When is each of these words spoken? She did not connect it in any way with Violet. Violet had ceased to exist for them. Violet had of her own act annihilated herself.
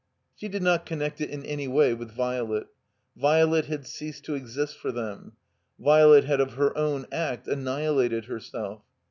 She 0.35 0.47
did 0.49 0.63
not 0.63 0.87
connect 0.87 1.21
it 1.21 1.29
in 1.29 1.45
any 1.45 1.67
way 1.67 1.93
with 1.93 2.09
Violet. 2.09 2.65
Violet 3.15 3.65
had 3.65 3.85
ceased 3.85 4.25
to 4.25 4.33
exist 4.33 4.79
for 4.79 4.91
them. 4.91 5.33
Violet 5.77 6.23
had 6.23 6.39
of 6.41 6.53
her 6.53 6.75
own 6.75 7.05
act 7.11 7.47
annihilated 7.47 8.25
herself. 8.25 8.81